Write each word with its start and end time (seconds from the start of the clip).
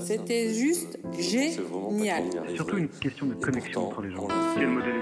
C'était 0.00 0.52
juste 0.54 0.98
génial. 1.18 2.24
Surtout 2.54 2.78
une 2.78 2.88
question 2.88 3.26
de 3.26 3.34
connexion 3.34 3.86
entre 3.88 4.02
les 4.02 4.10
gens. 4.10 4.28
Quel 4.56 4.68
modèle 4.68 5.00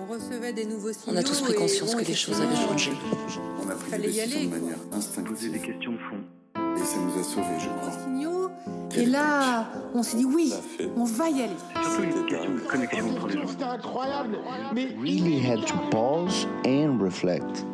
On 0.00 0.12
recevait 0.12 0.52
des 0.52 0.64
nouveaux 0.64 0.92
signaux. 0.92 1.16
On 1.16 1.20
a 1.20 1.22
tous 1.22 1.40
pris 1.42 1.54
conscience 1.54 1.94
que 1.94 2.04
les 2.04 2.14
choses 2.14 2.40
avaient 2.40 2.56
changé. 2.56 2.92
On 3.64 3.68
a 3.68 3.74
pris 3.74 3.90
Fallait 3.90 4.08
des 4.08 4.18
y 4.18 4.20
décisions 4.20 4.38
aller, 4.38 4.46
de 4.46 4.50
manière 4.60 4.78
Poser 4.78 4.96
instinctive 4.96 5.52
des 5.52 5.58
questions 5.58 5.92
de 5.92 5.98
fond. 5.98 6.16
et 6.76 6.84
ça 6.84 6.96
nous 6.98 7.20
a 7.20 7.22
sauvés, 7.24 7.60
je 7.60 7.68
crois. 7.68 7.90
signaux. 8.04 8.48
Et 8.96 9.06
là, 9.06 9.68
on 9.94 10.02
s'est 10.02 10.16
dit 10.16 10.24
oui, 10.24 10.52
on 10.96 11.04
va 11.04 11.28
y 11.28 11.42
aller. 11.42 11.52
Surtout 11.82 12.02
une 12.02 12.26
question 12.26 12.54
de 12.54 12.60
connexion 12.60 13.10
entre 13.10 13.26
les 13.28 13.34
gens. 13.34 13.46
C'était 13.48 13.64
incroyable, 13.64 14.38
mais 14.74 14.86
really 15.00 15.38
had 15.46 15.64
to 15.66 15.74
pause 15.90 16.46
and 16.66 16.98
reflect. 17.00 17.64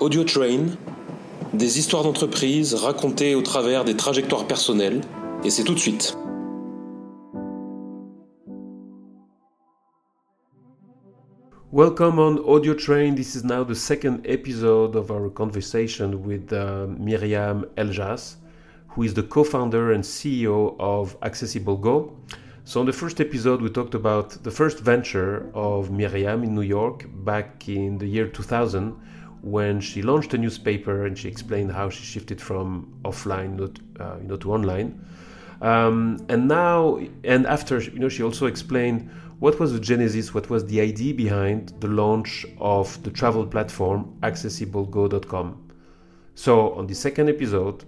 Audio 0.00 0.24
Train, 0.24 0.66
des 1.52 1.78
histoires 1.78 2.04
d'entreprise 2.04 2.74
racontées 2.74 3.34
au 3.34 3.42
travers 3.42 3.84
des 3.84 3.96
trajectoires 3.96 4.46
personnelles, 4.46 5.00
et 5.44 5.50
c'est 5.50 5.64
tout 5.64 5.74
de 5.74 5.78
suite. 5.78 6.16
Welcome 11.72 12.18
on 12.18 12.36
Audio 12.44 12.74
Train. 12.74 13.14
This 13.14 13.36
is 13.36 13.44
now 13.44 13.64
the 13.64 13.74
second 13.74 14.20
episode 14.24 14.96
of 14.96 15.10
our 15.10 15.30
conversation 15.30 16.14
with 16.24 16.52
uh, 16.52 16.86
Myriam 16.98 17.64
Eljas, 17.76 18.36
who 18.88 19.04
is 19.04 19.14
the 19.14 19.22
co 19.22 19.44
founder 19.44 19.92
and 19.92 20.02
CEO 20.02 20.74
of 20.80 21.16
Accessible 21.22 21.76
Go. 21.76 22.12
So, 22.64 22.80
in 22.80 22.86
the 22.86 22.92
first 22.92 23.20
episode, 23.20 23.62
we 23.62 23.70
talked 23.70 23.94
about 23.94 24.42
the 24.42 24.50
first 24.50 24.80
venture 24.80 25.50
of 25.54 25.90
Myriam 25.90 26.42
in 26.42 26.54
New 26.54 26.62
York 26.62 27.06
back 27.24 27.68
in 27.68 27.98
the 27.98 28.06
year 28.06 28.26
2000 28.26 28.94
when 29.42 29.80
she 29.80 30.02
launched 30.02 30.34
a 30.34 30.38
newspaper 30.38 31.06
and 31.06 31.16
she 31.18 31.28
explained 31.28 31.72
how 31.72 31.88
she 31.88 32.04
shifted 32.04 32.40
from 32.40 32.92
offline 33.04 33.58
uh, 33.98 34.16
you 34.20 34.28
know, 34.28 34.36
to 34.36 34.52
online. 34.52 35.04
Um, 35.60 36.24
and 36.28 36.48
now, 36.48 37.00
and 37.24 37.46
after, 37.46 37.80
you 37.80 37.98
know, 37.98 38.08
she 38.08 38.22
also 38.22 38.46
explained 38.46 39.10
what 39.40 39.58
was 39.58 39.72
the 39.72 39.80
genesis, 39.80 40.34
what 40.34 40.50
was 40.50 40.66
the 40.66 40.80
idea 40.80 41.14
behind 41.14 41.72
the 41.80 41.88
launch 41.88 42.46
of 42.58 43.02
the 43.02 43.10
travel 43.10 43.46
platform 43.46 44.14
accessiblego.com. 44.22 45.70
So, 46.34 46.72
on 46.74 46.86
the 46.86 46.94
second 46.94 47.28
episode, 47.28 47.84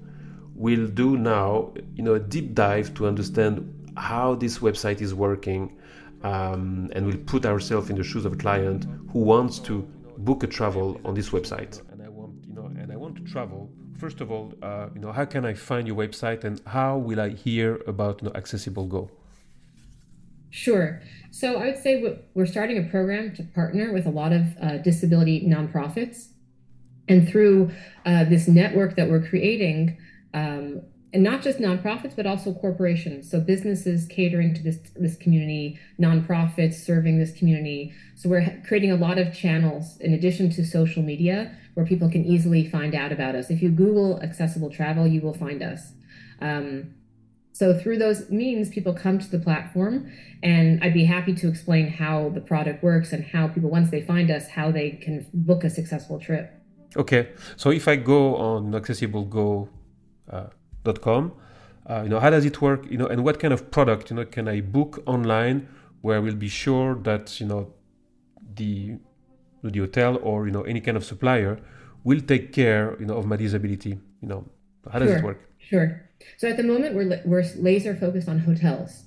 we'll 0.55 0.89
do 0.89 1.17
now, 1.17 1.73
you 1.95 2.03
know, 2.03 2.15
a 2.15 2.21
deep 2.21 2.55
dive 2.55 2.93
to 2.95 3.07
understand 3.07 3.93
how 3.97 4.35
this 4.35 4.59
website 4.59 5.01
is 5.01 5.15
working, 5.15 5.79
um, 6.23 6.91
and 6.95 7.07
we'll 7.07 7.17
put 7.19 7.47
ourselves 7.47 7.91
in 7.91 7.97
the 7.97 8.05
shoes 8.05 8.25
of 8.25 8.35
a 8.35 8.37
client 8.37 8.87
who 9.13 9.21
wants 9.21 9.59
to 9.61 9.87
book 10.19 10.43
a 10.43 10.47
travel 10.47 11.01
on 11.05 11.15
this 11.15 11.31
website. 11.31 11.81
And 11.91 12.03
I 12.03 12.09
want, 12.09 12.35
you 12.47 12.55
know, 12.55 12.67
and 12.67 12.93
I 12.93 12.97
want 12.97 13.17
to 13.17 13.23
travel. 13.23 13.71
First 13.99 14.21
of 14.21 14.31
all, 14.31 14.53
uh, 14.63 14.89
you 14.95 15.01
know, 15.01 15.13
how 15.13 15.25
can 15.25 15.45
I 15.45 15.55
find 15.55 15.87
your 15.87 15.97
website, 15.97 16.45
and 16.45 16.61
how 16.67 16.99
will 16.99 17.21
I 17.21 17.31
hear 17.31 17.81
about 17.87 18.23
you 18.23 18.29
know, 18.29 18.35
Accessible 18.35 18.87
Go? 18.87 19.11
Sure. 20.51 21.01
So 21.31 21.57
I 21.57 21.67
would 21.67 21.79
say 21.79 22.03
we- 22.03 22.19
we're 22.35 22.47
starting 22.47 22.79
a 22.79 22.83
program 22.91 23.35
to 23.37 23.43
partner 23.43 23.93
with 23.93 24.07
a 24.07 24.11
lot 24.11 24.33
of 24.33 24.45
uh, 24.61 24.79
disability 24.79 25.47
nonprofits. 25.47 26.29
And 27.09 27.29
through 27.29 27.71
uh, 28.05 28.25
this 28.25 28.49
network 28.49 28.97
that 28.97 29.09
we're 29.11 29.27
creating, 29.27 29.97
um, 30.35 30.83
and 31.13 31.23
not 31.23 31.43
just 31.43 31.59
nonprofits, 31.59 32.17
but 32.17 32.27
also 32.27 32.55
corporations. 32.55 33.31
So 33.31 33.39
businesses 33.39 34.07
catering 34.07 34.55
to 34.55 34.63
this, 34.63 34.79
this 34.97 35.17
community, 35.17 35.79
nonprofits 36.01 36.75
serving 36.75 37.19
this 37.19 37.33
community. 37.33 37.93
So 38.15 38.31
we're 38.31 38.63
creating 38.67 38.93
a 38.93 38.97
lot 38.97 39.19
of 39.19 39.35
channels 39.35 39.99
in 39.99 40.15
addition 40.15 40.51
to 40.51 40.65
social 40.65 41.03
media 41.03 41.55
where 41.75 41.85
people 41.85 42.11
can 42.11 42.25
easily 42.25 42.67
find 42.67 42.95
out 42.95 43.13
about 43.13 43.35
us. 43.35 43.51
If 43.51 43.63
you 43.63 43.71
Google 43.71 44.21
accessible 44.23 44.71
travel, 44.71 45.07
you 45.07 45.21
will 45.21 45.35
find 45.35 45.63
us. 45.63 45.93
Um, 46.41 46.95
so 47.53 47.79
through 47.79 47.99
those 47.99 48.31
means, 48.31 48.71
people 48.71 48.95
come 48.95 49.19
to 49.19 49.31
the 49.31 49.39
platform, 49.39 50.11
and 50.43 50.83
I'd 50.83 50.95
be 50.95 51.05
happy 51.05 51.35
to 51.35 51.49
explain 51.49 51.89
how 51.89 52.31
the 52.31 52.41
product 52.41 52.83
works 52.83 53.13
and 53.13 53.23
how 53.23 53.49
people, 53.49 53.69
once 53.69 53.91
they 53.91 54.01
find 54.01 54.31
us, 54.31 54.49
how 54.49 54.71
they 54.71 54.93
can 54.93 55.27
book 55.35 55.63
a 55.63 55.69
successful 55.69 56.19
trip. 56.19 56.51
Okay, 56.97 57.29
so 57.57 57.71
if 57.71 57.87
I 57.89 57.97
go 57.97 58.37
on 58.37 58.73
accessiblego.com, 58.73 59.69
uh, 60.31 60.47
you 62.03 62.09
know, 62.09 62.21
how 62.21 62.31
does 62.31 62.45
it 62.45 62.61
work? 62.61 62.91
You 62.91 62.99
know, 62.99 63.07
and 63.07 63.25
what 63.25 63.41
kind 63.41 63.53
of 63.53 63.71
product, 63.71 64.11
you 64.11 64.17
know, 64.17 64.25
can 64.25 64.49
I 64.49 64.61
book 64.61 65.03
online 65.07 65.69
where 66.03 66.17
I 66.17 66.21
will 66.21 66.35
be 66.35 66.49
sure 66.49 66.95
that 67.03 67.41
you 67.41 67.47
know 67.47 67.73
the 68.55 68.99
the 69.63 69.79
hotel 69.79 70.19
or 70.23 70.47
you 70.47 70.53
know 70.53 70.63
any 70.63 70.81
kind 70.81 70.97
of 70.97 71.05
supplier 71.05 71.59
will 72.05 72.21
take 72.21 72.53
care, 72.53 72.97
you 72.99 73.07
know, 73.07 73.17
of 73.17 73.27
my 73.27 73.37
disability. 73.37 73.99
You 74.21 74.29
know, 74.29 74.45
how 74.93 74.99
does 74.99 75.13
it 75.13 75.23
work? 75.23 75.49
Sure. 75.59 76.03
So 76.37 76.49
at 76.49 76.57
the 76.57 76.63
moment, 76.63 76.95
we're 76.95 77.23
we're 77.25 77.45
laser 77.57 77.95
focused 77.95 78.29
on 78.29 78.41
hotels. 78.41 79.05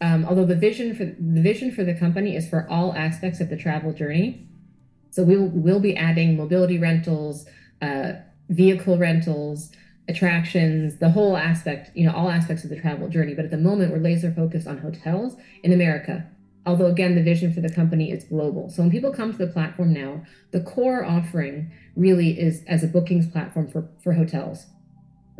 Um, 0.00 0.24
although 0.24 0.44
the 0.44 0.56
vision 0.56 0.94
for 0.96 1.04
the 1.04 1.42
vision 1.42 1.70
for 1.70 1.84
the 1.84 1.94
company 1.94 2.34
is 2.34 2.48
for 2.48 2.66
all 2.68 2.92
aspects 2.94 3.40
of 3.40 3.48
the 3.50 3.56
travel 3.56 3.92
journey. 3.92 4.48
So 5.10 5.22
we'll 5.22 5.50
we'll 5.52 5.80
be 5.80 5.96
adding 5.96 6.36
mobility 6.36 6.78
rentals, 6.78 7.46
uh, 7.80 8.14
vehicle 8.48 8.98
rentals, 8.98 9.70
attractions, 10.08 10.96
the 10.96 11.10
whole 11.10 11.36
aspect, 11.36 11.90
you 11.94 12.04
know, 12.04 12.12
all 12.12 12.30
aspects 12.30 12.64
of 12.64 12.70
the 12.70 12.80
travel 12.80 13.08
journey. 13.08 13.34
But 13.34 13.44
at 13.44 13.50
the 13.50 13.56
moment, 13.56 13.92
we're 13.92 13.98
laser 13.98 14.32
focused 14.32 14.66
on 14.66 14.78
hotels 14.78 15.36
in 15.62 15.72
America. 15.72 16.26
Although 16.64 16.86
again, 16.86 17.14
the 17.14 17.22
vision 17.22 17.52
for 17.52 17.60
the 17.60 17.72
company 17.72 18.10
is 18.12 18.24
global. 18.24 18.70
So 18.70 18.82
when 18.82 18.90
people 18.90 19.12
come 19.12 19.32
to 19.32 19.38
the 19.38 19.46
platform 19.52 19.92
now, 19.92 20.24
the 20.52 20.60
core 20.60 21.04
offering 21.04 21.72
really 21.96 22.38
is 22.38 22.62
as 22.66 22.84
a 22.84 22.88
bookings 22.88 23.26
platform 23.26 23.68
for 23.68 23.88
for 24.02 24.12
hotels. 24.12 24.66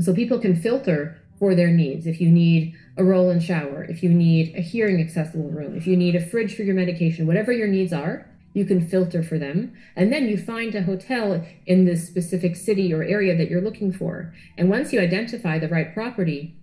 So 0.01 0.15
people 0.15 0.39
can 0.41 0.57
filter 0.57 1.21
for 1.39 1.55
their 1.55 1.71
needs. 1.71 2.07
If 2.07 2.21
you 2.21 2.31
need 2.31 2.75
a 2.97 3.05
roll-in 3.05 3.41
shower, 3.41 3.85
if 3.85 4.03
you 4.03 4.11
need 4.11 4.55
a 4.57 4.61
hearing 4.61 5.01
accessible 5.01 5.51
room, 5.51 5.77
if 5.77 5.87
you 5.87 5.97
need 5.97 6.15
a 6.15 6.25
fridge 6.25 6.55
for 6.55 6.63
your 6.63 6.75
medication, 6.75 7.27
whatever 7.27 7.53
your 7.53 7.69
needs 7.69 7.93
are, 7.93 8.29
you 8.55 8.65
can 8.65 8.87
filter 8.87 9.23
for 9.23 9.39
them. 9.39 9.73
And 9.97 10.13
then 10.13 10.29
you 10.29 10.37
find 10.37 10.75
a 10.75 10.83
hotel 10.83 11.45
in 11.67 11.85
this 11.85 12.07
specific 12.07 12.57
city 12.57 12.93
or 12.93 13.03
area 13.03 13.37
that 13.37 13.51
you're 13.51 13.63
looking 13.63 13.93
for. 13.93 14.35
And 14.57 14.69
once 14.69 14.93
you 14.93 15.01
identify 15.01 15.59
the 15.59 15.69
right 15.69 15.93
property 15.95 16.57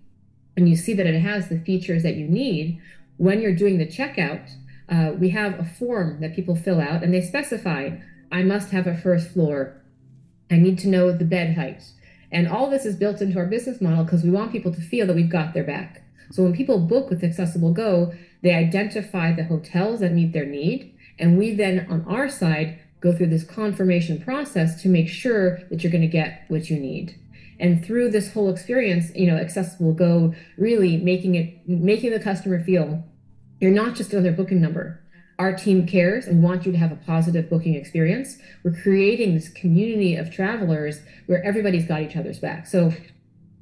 and 0.56 0.70
you 0.70 0.76
see 0.76 0.94
that 0.94 1.08
it 1.08 1.20
has 1.20 1.50
the 1.50 1.60
features 1.60 2.04
that 2.04 2.16
you 2.16 2.28
need, 2.28 2.82
when 3.18 3.42
you're 3.42 3.56
doing 3.56 3.78
the 3.78 3.88
checkout, 3.88 4.52
uh, 4.88 5.14
we 5.18 5.30
have 5.30 5.60
a 5.60 5.64
form 5.64 6.20
that 6.22 6.36
people 6.36 6.56
fill 6.56 6.80
out 6.80 7.04
and 7.04 7.14
they 7.14 7.22
specify 7.22 7.98
I 8.32 8.44
must 8.44 8.70
have 8.72 8.86
a 8.86 8.96
first 8.96 9.32
floor. 9.32 9.82
I 10.52 10.58
need 10.58 10.78
to 10.80 10.88
know 10.88 11.12
the 11.12 11.26
bed 11.26 11.56
height. 11.56 11.84
And 12.32 12.48
all 12.48 12.70
this 12.70 12.86
is 12.86 12.96
built 12.96 13.22
into 13.22 13.40
our 13.40 13.46
business 13.46 13.82
model 13.82 14.04
because 14.04 14.24
we 14.24 14.30
want 14.30 14.52
people 14.52 14.74
to 14.74 14.82
feel 14.82 15.08
that 15.08 15.16
we've 15.16 15.32
got 15.32 15.54
their 15.54 15.64
back. 15.64 16.04
So 16.32 16.44
when 16.44 16.56
people 16.56 16.80
book 16.80 17.10
with 17.10 17.24
Accessible 17.24 17.74
Go, 17.74 18.14
they 18.44 18.54
identify 18.54 19.34
the 19.34 19.46
hotels 19.46 20.00
that 20.02 20.14
meet 20.14 20.32
their 20.32 20.46
need. 20.46 20.96
And 21.20 21.38
we 21.38 21.54
then, 21.54 21.86
on 21.90 22.06
our 22.08 22.30
side, 22.30 22.80
go 23.02 23.14
through 23.14 23.28
this 23.28 23.44
confirmation 23.44 24.22
process 24.22 24.82
to 24.82 24.90
make 24.90 25.08
sure 25.08 25.60
that 25.70 25.84
you're 25.84 25.92
going 25.92 26.02
to 26.02 26.08
get 26.08 26.46
what 26.48 26.70
you 26.70 26.80
need. 26.80 27.16
And 27.60 27.86
through 27.86 28.12
this 28.12 28.34
whole 28.34 28.50
experience, 28.50 29.14
you 29.16 29.28
know, 29.28 29.38
Accessible 29.38 29.94
Go 29.94 30.34
really 30.58 30.98
making 30.98 31.36
it, 31.36 31.68
making 31.68 32.12
the 32.12 32.20
customer 32.20 32.64
feel 32.64 33.04
you're 33.60 33.72
not 33.72 33.96
just 33.96 34.14
another 34.14 34.32
booking 34.32 34.62
number. 34.62 35.02
Our 35.38 35.54
team 35.54 35.86
cares 35.86 36.26
and 36.28 36.44
want 36.44 36.66
you 36.66 36.72
to 36.72 36.78
have 36.78 36.92
a 36.92 36.98
positive 36.98 37.50
booking 37.50 37.76
experience. 37.76 38.38
We're 38.64 38.82
creating 38.82 39.36
this 39.36 39.50
community 39.50 40.16
of 40.16 40.32
travelers 40.34 41.02
where 41.28 41.44
everybody's 41.44 41.86
got 41.86 42.02
each 42.02 42.16
other's 42.16 42.40
back. 42.40 42.68
So 42.68 42.94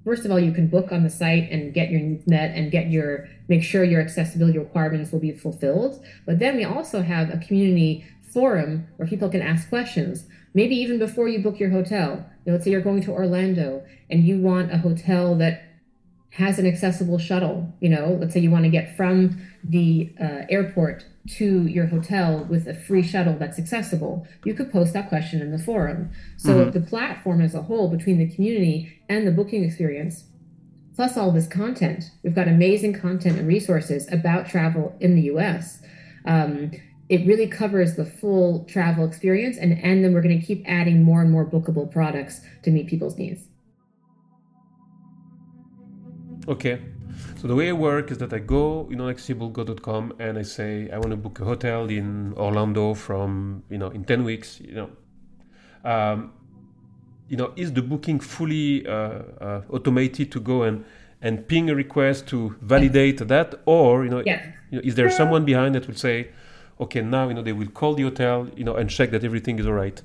first 0.07 0.23
of 0.23 0.31
all, 0.31 0.39
you 0.39 0.53
can 0.53 0.67
book 0.67 0.93
on 0.93 1.03
the 1.03 1.09
site 1.09 1.51
and 1.51 1.73
get 1.73 1.91
your 1.91 2.17
met 2.27 2.55
and 2.55 2.71
get 2.71 2.89
your 2.89 3.27
make 3.49 3.61
sure 3.61 3.83
your 3.83 3.99
accessibility 3.99 4.57
requirements 4.57 5.11
will 5.11 5.19
be 5.19 5.33
fulfilled. 5.33 6.01
But 6.25 6.39
then 6.39 6.55
we 6.55 6.63
also 6.63 7.01
have 7.01 7.29
a 7.29 7.37
community 7.37 8.05
forum 8.33 8.87
where 8.95 9.07
people 9.07 9.27
can 9.27 9.41
ask 9.41 9.67
questions. 9.67 10.25
Maybe 10.53 10.75
even 10.75 10.97
before 10.97 11.27
you 11.27 11.39
book 11.39 11.59
your 11.59 11.71
hotel. 11.71 12.25
You 12.45 12.51
know, 12.51 12.53
let's 12.53 12.63
say 12.63 12.71
you're 12.71 12.79
going 12.79 13.01
to 13.03 13.11
Orlando 13.11 13.83
and 14.09 14.23
you 14.23 14.39
want 14.39 14.71
a 14.71 14.77
hotel 14.77 15.35
that 15.35 15.66
has 16.37 16.59
an 16.59 16.67
accessible 16.67 17.17
shuttle. 17.17 17.73
You 17.79 17.89
know, 17.89 18.15
let's 18.19 18.31
say 18.31 18.39
you 18.39 18.51
want 18.51 18.65
to 18.65 18.69
get 18.69 18.95
from 18.95 19.41
the 19.63 20.13
uh, 20.21 20.45
airport 20.51 21.03
to 21.37 21.65
your 21.65 21.87
hotel 21.87 22.45
with 22.47 22.67
a 22.67 22.75
free 22.75 23.01
shuttle 23.01 23.33
that's 23.39 23.57
accessible. 23.57 24.27
You 24.45 24.53
could 24.53 24.71
post 24.71 24.93
that 24.93 25.09
question 25.09 25.41
in 25.41 25.51
the 25.51 25.57
forum. 25.57 26.11
So 26.37 26.69
the 26.69 26.79
platform 26.79 27.41
as 27.41 27.55
a 27.55 27.63
whole, 27.63 27.89
between 27.89 28.19
the 28.19 28.29
community 28.29 29.01
and 29.09 29.25
the 29.25 29.31
booking 29.31 29.63
experience, 29.63 30.25
plus 30.95 31.17
all 31.17 31.31
this 31.31 31.47
content, 31.47 32.11
we've 32.21 32.35
got 32.35 32.47
amazing 32.47 32.93
content 32.93 33.39
and 33.39 33.47
resources 33.47 34.07
about 34.11 34.47
travel 34.47 34.95
in 34.99 35.15
the 35.15 35.21
U.S. 35.23 35.81
Um, 36.23 36.71
it 37.09 37.25
really 37.25 37.47
covers 37.47 37.95
the 37.95 38.05
full 38.05 38.63
travel 38.65 39.05
experience, 39.05 39.57
and 39.57 39.73
and 39.83 40.03
then 40.03 40.13
we're 40.13 40.21
going 40.21 40.39
to 40.39 40.45
keep 40.45 40.63
adding 40.67 41.03
more 41.03 41.21
and 41.21 41.31
more 41.31 41.45
bookable 41.45 41.91
products 41.91 42.41
to 42.61 42.69
meet 42.69 42.85
people's 42.85 43.17
needs. 43.17 43.47
Okay. 46.47 46.79
So 47.41 47.47
the 47.47 47.55
way 47.55 47.69
I 47.69 47.73
work 47.73 48.11
is 48.11 48.17
that 48.19 48.31
I 48.33 48.39
go, 48.39 48.87
you 48.89 48.95
know, 48.95 49.05
accessiblego.com 49.05 50.13
and 50.19 50.37
I 50.37 50.43
say 50.43 50.89
I 50.91 50.97
want 50.97 51.11
to 51.11 51.17
book 51.17 51.39
a 51.39 51.45
hotel 51.45 51.89
in 51.89 52.33
Orlando 52.37 52.93
from, 52.93 53.63
you 53.69 53.77
know, 53.77 53.89
in 53.89 54.03
10 54.05 54.23
weeks, 54.23 54.59
you 54.61 54.75
know. 54.75 54.89
Um, 55.83 56.31
you 57.27 57.37
know, 57.37 57.51
is 57.55 57.73
the 57.73 57.81
booking 57.81 58.19
fully 58.19 58.87
uh, 58.87 58.91
uh, 59.41 59.61
automated 59.69 60.31
to 60.31 60.39
go 60.39 60.63
and 60.63 60.85
and 61.21 61.47
ping 61.47 61.69
a 61.69 61.75
request 61.75 62.27
to 62.27 62.55
validate 62.61 63.27
that, 63.27 63.55
or 63.65 64.03
you 64.03 64.09
know, 64.09 64.21
Yes. 64.25 64.45
you 64.69 64.77
know, 64.77 64.83
is 64.85 64.95
there 64.95 65.09
someone 65.09 65.45
behind 65.45 65.73
that 65.73 65.87
will 65.87 65.95
say, 65.95 66.27
okay, 66.79 67.01
now 67.01 67.27
you 67.27 67.33
know 67.33 67.41
they 67.41 67.53
will 67.53 67.69
call 67.69 67.95
the 67.95 68.03
hotel, 68.03 68.47
you 68.55 68.63
know, 68.63 68.75
and 68.75 68.89
check 68.89 69.09
that 69.11 69.23
everything 69.23 69.57
is 69.59 69.65
all 69.65 69.73
right. 69.73 70.01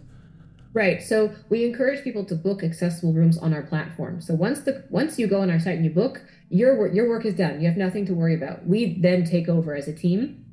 Right. 0.74 1.02
So 1.02 1.34
we 1.50 1.66
encourage 1.66 2.02
people 2.02 2.24
to 2.24 2.34
book 2.34 2.62
accessible 2.62 3.12
rooms 3.12 3.36
on 3.36 3.52
our 3.52 3.62
platform. 3.62 4.22
So 4.22 4.34
once 4.34 4.60
the 4.60 4.84
once 4.88 5.18
you 5.18 5.26
go 5.26 5.42
on 5.42 5.50
our 5.50 5.60
site 5.60 5.76
and 5.76 5.84
you 5.84 5.90
book, 5.90 6.22
your 6.48 6.86
your 6.88 7.08
work 7.08 7.26
is 7.26 7.34
done. 7.34 7.60
You 7.60 7.68
have 7.68 7.76
nothing 7.76 8.06
to 8.06 8.14
worry 8.14 8.34
about. 8.34 8.66
We 8.66 8.98
then 8.98 9.24
take 9.24 9.48
over 9.48 9.74
as 9.74 9.86
a 9.86 9.92
team. 9.92 10.46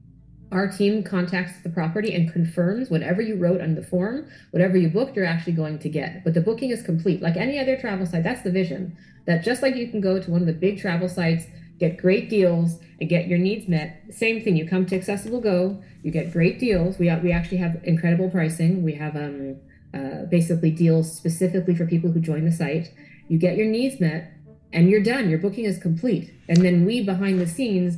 Our 0.51 0.67
team 0.67 1.03
contacts 1.03 1.61
the 1.63 1.69
property 1.69 2.13
and 2.13 2.33
confirms 2.33 2.89
whatever 2.89 3.21
you 3.21 3.35
wrote 3.35 3.61
on 3.61 3.75
the 3.75 3.83
form, 3.83 4.27
whatever 4.51 4.77
you 4.77 4.89
booked, 4.89 5.15
you're 5.15 5.25
actually 5.25 5.53
going 5.53 5.77
to 5.79 5.89
get. 5.89 6.23
But 6.23 6.33
the 6.33 6.41
booking 6.41 6.71
is 6.71 6.81
complete. 6.81 7.21
Like 7.21 7.37
any 7.37 7.59
other 7.59 7.77
travel 7.77 8.05
site, 8.05 8.23
that's 8.23 8.41
the 8.41 8.51
vision. 8.51 8.97
That 9.25 9.43
just 9.43 9.61
like 9.61 9.75
you 9.75 9.89
can 9.89 10.01
go 10.01 10.19
to 10.19 10.31
one 10.31 10.41
of 10.41 10.47
the 10.47 10.53
big 10.53 10.79
travel 10.79 11.07
sites, 11.07 11.45
get 11.79 11.97
great 11.97 12.29
deals, 12.29 12.79
and 12.99 13.07
get 13.07 13.27
your 13.27 13.37
needs 13.37 13.69
met. 13.69 14.01
Same 14.09 14.43
thing. 14.43 14.57
You 14.57 14.67
come 14.67 14.85
to 14.87 14.95
Accessible 14.95 15.39
Go, 15.39 15.81
you 16.03 16.11
get 16.11 16.33
great 16.33 16.59
deals. 16.59 16.97
We 16.97 17.13
we 17.23 17.31
actually 17.31 17.57
have 17.57 17.79
incredible 17.83 18.29
pricing. 18.29 18.83
We 18.83 18.95
have 18.95 19.15
um 19.15 19.57
uh, 19.93 20.25
basically 20.29 20.71
deals 20.71 21.15
specifically 21.15 21.75
for 21.75 21.85
people 21.85 22.11
who 22.11 22.19
join 22.19 22.45
the 22.45 22.51
site. 22.51 22.93
You 23.27 23.37
get 23.37 23.57
your 23.57 23.67
needs 23.67 23.99
met, 23.99 24.33
and 24.71 24.89
you're 24.89 25.03
done. 25.03 25.29
Your 25.29 25.39
booking 25.39 25.65
is 25.65 25.77
complete. 25.77 26.33
And 26.47 26.63
then 26.63 26.85
we, 26.85 27.03
behind 27.03 27.39
the 27.39 27.47
scenes, 27.47 27.97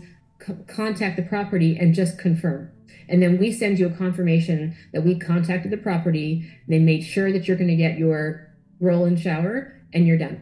contact 0.67 1.17
the 1.17 1.23
property 1.23 1.77
and 1.77 1.93
just 1.93 2.17
confirm. 2.17 2.71
And 3.07 3.21
then 3.21 3.37
we 3.37 3.51
send 3.51 3.77
you 3.77 3.87
a 3.87 3.91
confirmation 3.91 4.75
that 4.93 5.03
we 5.03 5.19
contacted 5.19 5.71
the 5.71 5.77
property. 5.77 6.49
They 6.67 6.79
made 6.79 7.03
sure 7.03 7.31
that 7.31 7.47
you're 7.47 7.57
going 7.57 7.69
to 7.69 7.75
get 7.75 7.97
your 7.97 8.47
roll-in 8.79 9.17
shower, 9.17 9.73
and 9.93 10.07
you're 10.07 10.17
done. 10.17 10.41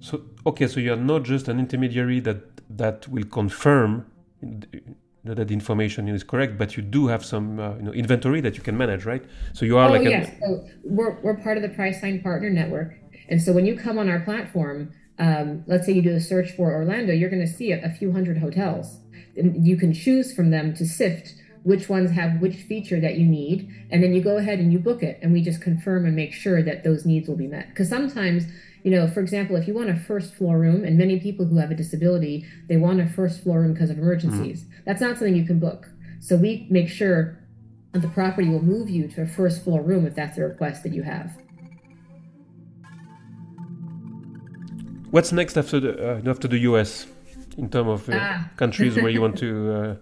So 0.00 0.22
okay, 0.44 0.66
so 0.66 0.80
you 0.80 0.92
are 0.92 0.96
not 0.96 1.22
just 1.22 1.48
an 1.48 1.58
intermediary 1.58 2.20
that 2.20 2.40
that 2.68 3.08
will 3.08 3.24
confirm 3.24 4.06
that 5.24 5.48
the 5.48 5.54
information 5.54 6.08
is 6.08 6.24
correct, 6.24 6.58
but 6.58 6.76
you 6.76 6.82
do 6.82 7.06
have 7.06 7.24
some 7.24 7.60
uh, 7.60 7.76
you 7.76 7.82
know 7.82 7.92
inventory 7.92 8.40
that 8.40 8.56
you 8.56 8.62
can 8.62 8.76
manage, 8.76 9.04
right? 9.04 9.24
So 9.52 9.64
you 9.64 9.78
are 9.78 9.88
oh 9.88 9.92
like 9.92 10.02
yes, 10.02 10.28
an, 10.28 10.40
so 10.40 10.68
we're 10.84 11.20
we're 11.20 11.36
part 11.36 11.56
of 11.56 11.62
the 11.62 11.68
Priceline 11.68 12.22
Partner 12.22 12.50
Network, 12.50 12.94
and 13.28 13.40
so 13.40 13.52
when 13.52 13.64
you 13.64 13.76
come 13.76 13.98
on 13.98 14.08
our 14.08 14.20
platform, 14.20 14.92
um, 15.18 15.64
let's 15.66 15.86
say 15.86 15.92
you 15.92 16.02
do 16.02 16.14
a 16.14 16.20
search 16.20 16.50
for 16.52 16.72
Orlando, 16.72 17.12
you're 17.12 17.30
going 17.30 17.46
to 17.46 17.52
see 17.52 17.72
a, 17.72 17.84
a 17.84 17.90
few 17.90 18.12
hundred 18.12 18.38
hotels, 18.38 18.98
and 19.36 19.66
you 19.66 19.76
can 19.76 19.92
choose 19.92 20.34
from 20.34 20.50
them 20.50 20.74
to 20.74 20.86
sift 20.86 21.34
which 21.62 21.88
ones 21.88 22.10
have 22.10 22.40
which 22.40 22.56
feature 22.56 22.98
that 22.98 23.16
you 23.16 23.24
need, 23.24 23.70
and 23.90 24.02
then 24.02 24.12
you 24.12 24.20
go 24.20 24.36
ahead 24.36 24.58
and 24.58 24.72
you 24.72 24.78
book 24.80 25.02
it, 25.04 25.20
and 25.22 25.32
we 25.32 25.40
just 25.40 25.62
confirm 25.62 26.04
and 26.04 26.16
make 26.16 26.32
sure 26.32 26.62
that 26.62 26.82
those 26.82 27.06
needs 27.06 27.28
will 27.28 27.36
be 27.36 27.46
met. 27.46 27.68
Because 27.68 27.88
sometimes 27.88 28.44
you 28.82 28.90
know, 28.90 29.06
for 29.08 29.20
example, 29.20 29.56
if 29.56 29.68
you 29.68 29.74
want 29.74 29.90
a 29.90 29.96
first 29.96 30.34
floor 30.34 30.58
room, 30.58 30.84
and 30.84 30.98
many 30.98 31.20
people 31.20 31.46
who 31.46 31.56
have 31.58 31.70
a 31.70 31.74
disability, 31.74 32.44
they 32.68 32.76
want 32.76 33.00
a 33.00 33.06
first 33.06 33.42
floor 33.42 33.60
room 33.60 33.72
because 33.74 33.90
of 33.90 33.98
emergencies. 33.98 34.64
That's 34.84 35.00
not 35.00 35.18
something 35.18 35.36
you 35.36 35.46
can 35.46 35.58
book. 35.58 35.88
So 36.20 36.36
we 36.36 36.66
make 36.70 36.88
sure 36.88 37.38
that 37.92 38.02
the 38.02 38.08
property 38.08 38.48
will 38.48 38.62
move 38.62 38.88
you 38.90 39.06
to 39.08 39.22
a 39.22 39.26
first 39.26 39.62
floor 39.64 39.82
room 39.82 40.06
if 40.06 40.14
that's 40.14 40.36
the 40.36 40.42
request 40.42 40.82
that 40.82 40.92
you 40.92 41.02
have. 41.02 41.32
what's 45.12 45.30
next 45.30 45.56
after 45.56 45.78
the 45.78 45.92
uh, 46.26 46.30
after 46.30 46.48
the 46.48 46.58
US 46.70 47.06
in 47.58 47.68
terms 47.68 47.90
of 47.96 48.08
uh, 48.08 48.18
Ah. 48.18 48.50
countries 48.56 48.96
where 48.96 49.10
you 49.10 49.20
want 49.20 49.36
to 49.38 49.50
uh, 49.72 49.94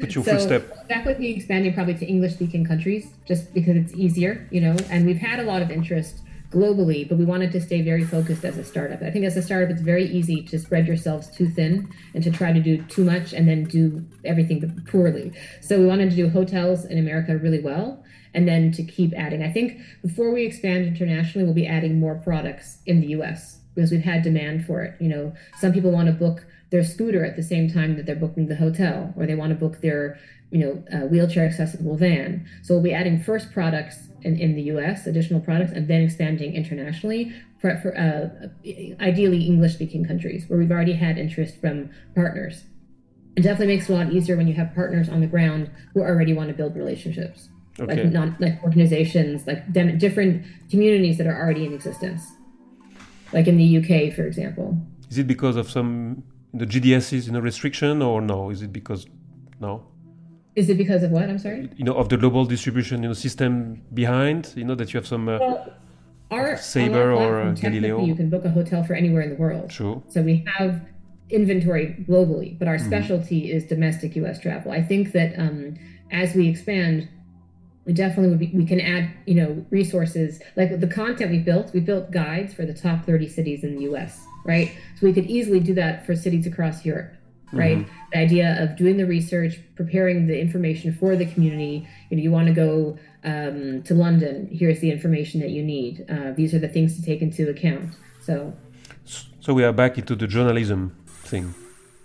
put 0.00 0.14
your 0.14 0.24
so 0.24 0.62
that 0.88 1.04
would 1.06 1.18
be 1.18 1.30
expanding 1.36 1.72
probably 1.74 1.94
to 1.94 2.06
English 2.06 2.32
speaking 2.32 2.64
countries 2.64 3.04
just 3.26 3.54
because 3.54 3.76
it's 3.76 3.94
easier, 3.94 4.48
you 4.50 4.60
know, 4.60 4.74
and 4.90 5.06
we've 5.06 5.22
had 5.30 5.38
a 5.38 5.44
lot 5.44 5.62
of 5.62 5.70
interest 5.70 6.14
globally, 6.50 7.06
but 7.08 7.18
we 7.18 7.24
wanted 7.24 7.52
to 7.52 7.60
stay 7.60 7.82
very 7.82 8.04
focused 8.04 8.44
as 8.44 8.56
a 8.56 8.64
startup. 8.64 9.02
I 9.02 9.10
think 9.10 9.24
as 9.24 9.36
a 9.36 9.42
startup, 9.42 9.70
it's 9.70 9.82
very 9.82 10.06
easy 10.06 10.42
to 10.44 10.58
spread 10.58 10.86
yourselves 10.86 11.28
too 11.28 11.48
thin 11.48 11.92
and 12.14 12.24
to 12.24 12.30
try 12.30 12.52
to 12.52 12.60
do 12.60 12.82
too 12.84 13.04
much 13.04 13.32
and 13.32 13.46
then 13.46 13.64
do 13.64 14.04
everything 14.24 14.82
poorly. 14.90 15.32
So 15.60 15.78
we 15.78 15.86
wanted 15.86 16.10
to 16.10 16.16
do 16.16 16.28
hotels 16.28 16.84
in 16.86 16.98
America 16.98 17.36
really 17.36 17.60
well 17.60 18.02
and 18.34 18.48
then 18.48 18.72
to 18.72 18.82
keep 18.82 19.12
adding. 19.14 19.42
I 19.42 19.52
think 19.52 19.80
before 20.02 20.32
we 20.32 20.44
expand 20.44 20.86
internationally, 20.86 21.44
we'll 21.44 21.54
be 21.54 21.66
adding 21.66 22.00
more 22.00 22.14
products 22.14 22.78
in 22.86 23.00
the 23.00 23.08
US 23.08 23.60
because 23.74 23.90
we've 23.90 24.02
had 24.02 24.22
demand 24.22 24.64
for 24.64 24.82
it. 24.82 24.94
You 25.00 25.08
know, 25.08 25.34
some 25.60 25.72
people 25.72 25.90
want 25.90 26.06
to 26.06 26.12
book 26.12 26.46
their 26.70 26.84
scooter 26.84 27.24
at 27.24 27.36
the 27.36 27.42
same 27.42 27.70
time 27.70 27.96
that 27.96 28.06
they're 28.06 28.16
booking 28.16 28.48
the 28.48 28.56
hotel, 28.56 29.14
or 29.16 29.24
they 29.24 29.34
want 29.34 29.50
to 29.50 29.54
book 29.54 29.80
their, 29.80 30.18
you 30.50 30.58
know, 30.60 30.84
uh, 30.92 31.06
wheelchair 31.06 31.44
accessible 31.46 31.96
van. 31.96 32.46
So 32.62 32.74
we'll 32.74 32.82
be 32.82 32.94
adding 32.94 33.22
first 33.22 33.52
products 33.52 34.08
in, 34.22 34.38
in 34.38 34.54
the 34.54 34.62
U.S., 34.62 35.06
additional 35.06 35.40
products, 35.40 35.72
and 35.72 35.88
then 35.88 36.02
expanding 36.02 36.54
internationally 36.54 37.32
for, 37.60 37.76
for 37.78 37.96
uh, 37.96 38.48
ideally 39.00 39.44
English 39.44 39.74
speaking 39.74 40.04
countries 40.04 40.44
where 40.48 40.58
we've 40.58 40.70
already 40.70 40.94
had 40.94 41.18
interest 41.18 41.60
from 41.60 41.90
partners. 42.14 42.64
It 43.36 43.42
definitely 43.42 43.74
makes 43.76 43.88
it 43.88 43.92
a 43.92 43.96
lot 43.96 44.12
easier 44.12 44.36
when 44.36 44.48
you 44.48 44.54
have 44.54 44.74
partners 44.74 45.08
on 45.08 45.20
the 45.20 45.26
ground 45.26 45.70
who 45.94 46.00
already 46.00 46.32
want 46.32 46.48
to 46.48 46.54
build 46.54 46.74
relationships, 46.74 47.48
Okay. 47.78 48.02
like 48.02 48.12
not 48.12 48.40
like 48.40 48.60
organizations, 48.64 49.46
like 49.46 49.70
dem- 49.72 49.98
different 49.98 50.44
communities 50.70 51.18
that 51.18 51.26
are 51.26 51.36
already 51.36 51.64
in 51.64 51.72
existence, 51.72 52.26
like 53.32 53.46
in 53.46 53.56
the 53.56 53.78
UK, 53.78 54.12
for 54.14 54.26
example. 54.26 54.76
Is 55.10 55.18
it 55.18 55.26
because 55.26 55.56
of 55.56 55.70
some 55.70 56.24
the 56.52 56.66
GDS's 56.66 57.26
you 57.26 57.32
know 57.32 57.40
restriction 57.40 58.02
or 58.02 58.20
no? 58.20 58.50
Is 58.50 58.62
it 58.62 58.72
because 58.72 59.06
no? 59.60 59.86
Is 60.56 60.68
it 60.68 60.76
because 60.76 61.02
of 61.02 61.10
what? 61.10 61.24
I'm 61.30 61.38
sorry. 61.38 61.70
You 61.76 61.84
know 61.84 61.94
of 61.94 62.08
the 62.08 62.16
global 62.16 62.44
distribution 62.44 63.02
you 63.02 63.08
know 63.08 63.14
system 63.14 63.82
behind 63.94 64.52
you 64.56 64.64
know 64.64 64.74
that 64.74 64.92
you 64.92 64.98
have 64.98 65.06
some 65.06 65.28
uh, 65.28 65.38
Well, 65.38 65.72
our 66.30 66.56
Sabre 66.56 67.12
our 67.12 67.40
or, 67.40 67.42
uh, 67.42 67.52
Galileo? 67.52 68.04
You 68.04 68.14
can 68.14 68.28
book 68.30 68.44
a 68.44 68.50
hotel 68.50 68.82
for 68.84 68.94
anywhere 68.94 69.22
in 69.22 69.30
the 69.30 69.36
world. 69.36 69.70
true. 69.70 70.02
So 70.08 70.20
we 70.22 70.44
have 70.58 70.80
inventory 71.30 72.04
globally, 72.08 72.58
but 72.58 72.66
our 72.68 72.76
Mm-hmm. 72.76 72.86
specialty 72.86 73.52
is 73.52 73.64
domestic 73.66 74.16
U.S. 74.16 74.40
travel. 74.40 74.72
I 74.72 74.82
think 74.82 75.12
that 75.12 75.38
um, 75.38 75.74
as 76.10 76.34
we 76.34 76.48
expand, 76.48 77.08
we 77.84 77.92
definitely 77.92 78.30
would 78.30 78.38
be, 78.38 78.50
we 78.54 78.66
can 78.66 78.80
add 78.80 79.10
you 79.26 79.34
know 79.34 79.64
resources 79.70 80.40
like 80.56 80.80
the 80.80 80.86
content 80.86 81.30
we 81.30 81.38
built. 81.38 81.72
We 81.72 81.80
built 81.80 82.10
guides 82.10 82.52
for 82.54 82.64
the 82.66 82.74
top 82.74 83.04
30 83.06 83.28
cities 83.28 83.62
in 83.62 83.76
the 83.76 83.82
U.S. 83.82 84.24
Right, 84.44 84.72
so 84.98 85.06
we 85.06 85.12
could 85.12 85.26
easily 85.26 85.60
do 85.60 85.74
that 85.74 86.06
for 86.06 86.16
cities 86.16 86.46
across 86.46 86.84
Europe. 86.84 87.12
Right, 87.52 87.78
Mm-hmm. 87.78 88.10
the 88.12 88.18
idea 88.18 88.62
of 88.62 88.76
doing 88.76 88.96
the 88.98 89.06
research, 89.06 89.54
preparing 89.74 90.26
the 90.26 90.38
information 90.38 90.92
for 90.92 91.16
the 91.16 91.24
community. 91.24 91.88
You 92.10 92.16
know, 92.16 92.22
you 92.22 92.30
want 92.30 92.48
to 92.48 92.52
go 92.52 92.98
um, 93.24 93.82
to 93.84 93.94
London. 93.94 94.48
Here's 94.52 94.80
the 94.80 94.90
information 94.90 95.40
that 95.40 95.50
you 95.50 95.62
need. 95.62 96.04
Uh, 96.10 96.32
these 96.36 96.52
are 96.54 96.58
the 96.58 96.68
things 96.68 96.94
to 96.96 97.02
take 97.02 97.22
into 97.22 97.48
account. 97.48 97.96
So 98.20 98.52
So 99.40 99.54
we 99.54 99.64
are 99.64 99.72
back 99.72 99.96
into 99.98 100.14
the 100.14 100.26
journalism 100.26 100.92
thing. 101.24 101.54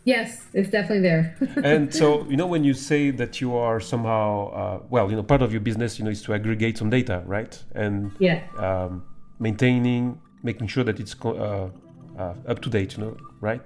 yes, 0.05 0.43
it's 0.53 0.69
definitely 0.69 1.01
there. 1.01 1.35
and 1.63 1.93
so 1.93 2.25
you 2.29 2.37
know 2.37 2.47
when 2.47 2.63
you 2.63 2.73
say 2.73 3.11
that 3.11 3.39
you 3.41 3.55
are 3.55 3.79
somehow 3.81 4.27
uh, 4.61 4.79
well 4.89 5.09
you 5.09 5.15
know 5.17 5.23
part 5.23 5.41
of 5.41 5.51
your 5.51 5.61
business 5.61 5.97
you 5.99 6.05
know 6.05 6.11
is 6.11 6.21
to 6.21 6.33
aggregate 6.33 6.77
some 6.77 6.89
data 6.89 7.21
right 7.25 7.63
and 7.75 8.11
yeah. 8.19 8.39
um, 8.57 9.03
maintaining 9.39 10.19
making 10.43 10.67
sure 10.67 10.83
that 10.83 10.99
it's 10.99 11.13
co- 11.13 11.37
uh, 11.47 12.21
uh, 12.21 12.51
up 12.51 12.59
to 12.61 12.69
date 12.69 12.97
you 12.97 13.03
know 13.03 13.17
right 13.41 13.65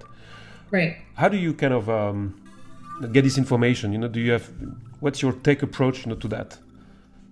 Right. 0.70 0.96
how 1.14 1.28
do 1.28 1.36
you 1.36 1.52
kind 1.54 1.74
of 1.74 1.88
um, 1.88 2.40
get 3.12 3.22
this 3.22 3.38
information 3.38 3.92
you 3.92 3.98
know 3.98 4.08
do 4.08 4.20
you 4.20 4.32
have 4.32 4.50
what's 5.00 5.22
your 5.22 5.32
tech 5.32 5.62
approach 5.62 6.04
you 6.04 6.10
know 6.10 6.16
to 6.16 6.28
that 6.28 6.58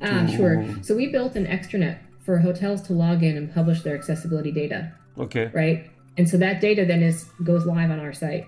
Ah, 0.02 0.26
sure. 0.26 0.62
So 0.82 0.94
we 0.94 1.06
built 1.06 1.36
an 1.36 1.46
extranet 1.46 1.98
for 2.20 2.38
hotels 2.38 2.82
to 2.82 2.92
log 2.92 3.22
in 3.22 3.36
and 3.36 3.52
publish 3.52 3.80
their 3.82 3.96
accessibility 3.96 4.52
data, 4.52 4.92
okay 5.18 5.50
right? 5.54 5.90
And 6.18 6.28
so 6.28 6.36
that 6.38 6.60
data 6.60 6.84
then 6.84 7.02
is 7.02 7.24
goes 7.44 7.64
live 7.66 7.90
on 7.90 8.00
our 8.00 8.12
site. 8.12 8.46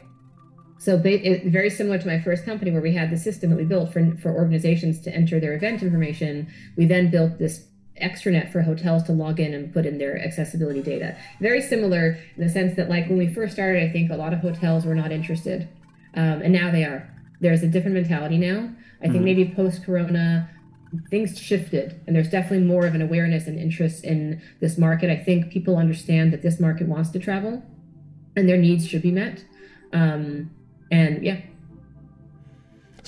So 0.79 1.01
it, 1.05 1.47
very 1.47 1.71
similar 1.71 1.99
to 1.99 2.07
my 2.07 2.21
first 2.21 2.45
company 2.45 2.71
where 2.71 2.81
we 2.83 2.93
had 2.95 3.11
the 3.11 3.17
system 3.17 3.51
that 3.51 3.57
we 3.57 3.65
built 3.65 3.93
for 3.93 4.15
for 4.23 4.31
organizations 4.35 5.01
to 5.03 5.15
enter 5.15 5.41
their 5.41 5.55
event 5.55 5.83
information, 5.83 6.49
we 6.77 6.85
then 6.87 7.11
built 7.11 7.39
this 7.39 7.65
extranet 8.01 8.51
for 8.53 8.63
hotels 8.63 9.03
to 9.05 9.13
log 9.13 9.41
in 9.41 9.55
and 9.55 9.73
put 9.73 9.87
in 9.87 9.99
their 9.99 10.21
accessibility 10.23 10.83
data. 10.83 11.17
Very 11.41 11.63
similar 11.63 12.19
in 12.37 12.45
the 12.45 12.49
sense 12.49 12.77
that 12.77 12.89
like 12.89 13.09
when 13.09 13.19
we 13.19 13.33
first 13.33 13.53
started, 13.53 13.83
I 13.83 13.91
think 13.93 14.11
a 14.11 14.17
lot 14.17 14.33
of 14.33 14.41
hotels 14.41 14.85
were 14.85 14.95
not 14.95 15.13
interested, 15.13 15.69
um, 16.15 16.43
and 16.43 16.53
now 16.53 16.71
they 16.71 16.85
are. 16.85 17.09
There's 17.41 17.63
a 17.63 17.69
different 17.69 17.95
mentality 17.95 18.39
now. 18.39 18.71
I 19.01 19.09
think 19.09 19.23
maybe 19.23 19.53
post 19.55 19.85
Corona, 19.85 20.51
things 21.09 21.39
shifted, 21.39 22.01
and 22.07 22.17
there's 22.17 22.31
definitely 22.31 22.67
more 22.67 22.85
of 22.85 22.95
an 22.97 23.03
awareness 23.03 23.47
and 23.47 23.59
interest 23.59 24.05
in 24.05 24.43
this 24.61 24.77
market. 24.77 25.09
I 25.09 25.17
think 25.17 25.53
people 25.53 25.77
understand 25.77 26.33
that 26.33 26.43
this 26.43 26.59
market 26.59 26.89
wants 26.89 27.11
to 27.11 27.21
travel, 27.21 27.63
and 28.35 28.49
their 28.49 28.57
needs 28.57 28.89
should 28.89 29.03
be 29.03 29.13
met. 29.13 29.45
Um, 29.93 30.51
and 30.91 31.23
yeah, 31.23 31.41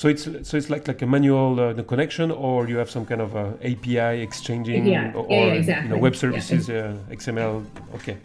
so 0.01 0.09
it's 0.09 0.25
so 0.49 0.57
it's 0.57 0.71
like 0.71 0.89
like 0.89 1.03
a 1.03 1.07
manual 1.07 1.61
uh, 1.61 1.73
the 1.75 1.85
connection 1.85 2.31
or 2.31 2.67
you 2.71 2.79
have 2.79 2.91
some 2.91 3.05
kind 3.05 3.21
of 3.21 3.37
uh, 3.37 3.71
API 3.71 4.23
exchanging 4.23 4.87
Yeah, 4.87 5.13
or, 5.15 5.27
yeah, 5.29 5.55
yeah, 5.55 5.79
or, 5.79 5.83
you 5.85 5.89
know, 5.91 5.99
web 5.99 6.15
Yeah. 6.15 6.21
services 6.25 6.71
uh, 6.71 7.17
XML 7.19 7.53
okay, 7.97 8.17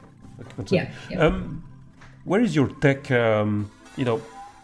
okay 0.60 0.76
yeah, 0.78 0.86
yeah. 1.10 1.26
Um, 1.26 1.62
where 2.24 2.42
is 2.48 2.56
your 2.56 2.70
tech? 2.84 3.12
Um, 3.12 3.70
you 3.98 4.06
know, 4.06 4.18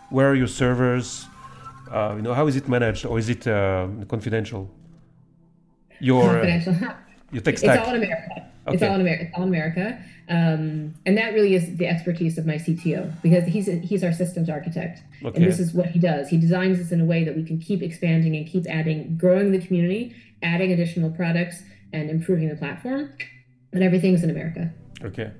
where 0.09 0.27
are 0.31 0.35
your 0.43 0.47
servers? 0.61 1.27
Uh, 1.91 2.13
you 2.17 2.21
know, 2.21 2.33
how 2.33 2.47
is 2.47 2.55
it 2.55 2.67
managed, 2.69 3.05
or 3.05 3.19
is 3.19 3.27
it 3.29 3.45
uh, 3.45 3.87
confidential? 4.07 4.63
Your 5.99 6.23
uh, 6.23 6.33
confidential. 6.33 6.73
your 7.33 7.41
tech 7.45 7.53
It's 7.55 7.61
stack. 7.63 7.79
all 7.87 7.93
in 7.95 8.03
America. 8.03 8.50
Okay. 8.67 8.75
It's 8.75 8.83
all 8.83 8.95
in 8.95 9.01
America. 9.01 9.23
It's 9.25 9.33
all 9.35 9.43
in 9.43 9.49
America, 9.49 10.03
um, 10.29 10.93
and 11.05 11.17
that 11.17 11.33
really 11.33 11.55
is 11.55 11.77
the 11.77 11.87
expertise 11.87 12.37
of 12.37 12.45
my 12.45 12.55
CTO 12.55 13.11
because 13.23 13.45
he's 13.45 13.67
a, 13.67 13.77
he's 13.79 14.03
our 14.03 14.13
systems 14.13 14.49
architect, 14.49 15.01
okay. 15.23 15.35
and 15.35 15.45
this 15.45 15.59
is 15.59 15.73
what 15.73 15.87
he 15.87 15.99
does. 15.99 16.29
He 16.29 16.37
designs 16.37 16.77
this 16.77 16.91
in 16.91 17.01
a 17.01 17.05
way 17.05 17.23
that 17.23 17.35
we 17.35 17.43
can 17.43 17.59
keep 17.59 17.81
expanding 17.81 18.35
and 18.35 18.47
keep 18.47 18.67
adding, 18.69 19.17
growing 19.17 19.51
the 19.51 19.59
community, 19.59 20.15
adding 20.43 20.71
additional 20.71 21.09
products, 21.09 21.63
and 21.91 22.09
improving 22.09 22.49
the 22.49 22.55
platform. 22.55 23.11
But 23.71 23.81
everything's 23.81 24.23
in 24.23 24.29
America. 24.29 24.71
Okay. 25.03 25.31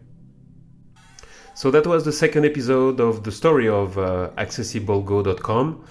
So 1.53 1.69
that 1.69 1.85
was 1.85 2.05
the 2.05 2.11
second 2.11 2.45
episode 2.45 2.99
of 2.99 3.23
the 3.23 3.31
story 3.31 3.67
of 3.67 3.97
uh, 3.97 4.31
accessibleGo.com. 4.37 5.85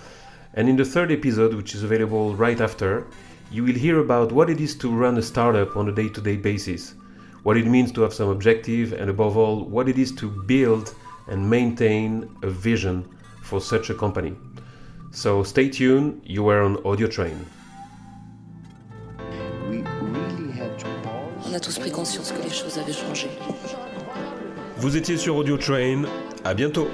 And 0.54 0.68
in 0.68 0.76
the 0.76 0.84
third 0.84 1.12
episode, 1.12 1.54
which 1.54 1.76
is 1.76 1.84
available 1.84 2.34
right 2.34 2.60
after, 2.60 3.06
you 3.52 3.62
will 3.62 3.74
hear 3.74 4.00
about 4.00 4.32
what 4.32 4.50
it 4.50 4.60
is 4.60 4.74
to 4.76 4.90
run 4.90 5.16
a 5.18 5.22
startup 5.22 5.76
on 5.76 5.88
a 5.88 5.92
day 5.92 6.08
to 6.08 6.20
day 6.20 6.36
basis, 6.36 6.94
what 7.42 7.56
it 7.56 7.66
means 7.66 7.92
to 7.92 8.02
have 8.02 8.12
some 8.12 8.28
objective, 8.28 8.92
and 8.92 9.10
above 9.10 9.36
all, 9.36 9.64
what 9.64 9.88
it 9.88 9.98
is 9.98 10.12
to 10.12 10.28
build 10.46 10.94
and 11.28 11.48
maintain 11.48 12.28
a 12.42 12.48
vision 12.48 13.04
for 13.42 13.60
such 13.60 13.90
a 13.90 13.94
company. 13.94 14.34
So 15.12 15.42
stay 15.42 15.68
tuned, 15.68 16.22
you 16.24 16.48
are 16.48 16.62
on 16.62 16.76
Audio 16.84 17.06
Train. 17.08 17.46
On 21.44 21.54
a 21.54 21.60
tous 21.60 21.78
pris 21.78 21.90
conscience 21.90 22.30
que 22.30 22.42
les 22.42 22.50
choses 22.50 22.78
avaient 22.78 22.92
changé. 22.92 23.28
Vous 24.76 24.96
étiez 24.96 25.16
sur 25.16 25.36
Audio 25.36 25.56
Train, 25.56 26.04
à 26.44 26.54
bientôt 26.54 26.88